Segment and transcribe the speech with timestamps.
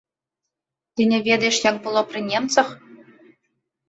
[0.95, 2.67] Ты не ведаеш, як было пры немцах?